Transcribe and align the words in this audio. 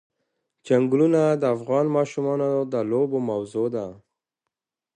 چنګلونه 0.65 1.21
د 1.41 1.43
افغان 1.55 1.85
ماشومانو 1.97 2.49
د 2.71 2.75
لوبو 2.89 3.17
موضوع 3.29 3.67
ده. 3.75 3.87